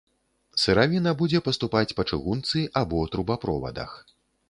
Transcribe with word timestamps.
Сыравіна 0.61 1.13
будзе 1.19 1.43
паступаць 1.49 1.95
па 2.01 2.07
чыгунцы 2.09 2.67
або 2.85 3.07
трубаправодах. 3.17 3.99